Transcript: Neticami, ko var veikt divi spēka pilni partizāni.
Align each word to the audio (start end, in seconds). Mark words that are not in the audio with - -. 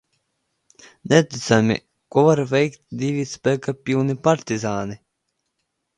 Neticami, 1.11 1.77
ko 2.15 2.23
var 2.29 2.43
veikt 2.53 2.81
divi 3.03 3.27
spēka 3.35 3.77
pilni 3.91 4.19
partizāni. 4.29 4.99